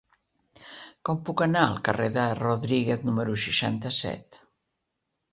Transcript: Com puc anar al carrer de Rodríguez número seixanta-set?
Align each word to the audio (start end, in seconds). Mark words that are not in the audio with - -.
Com 1.09 1.17
puc 1.25 1.41
anar 1.45 1.65
al 1.65 1.75
carrer 1.87 2.07
de 2.15 2.23
Rodríguez 2.39 3.03
número 3.09 3.35
seixanta-set? 3.43 4.41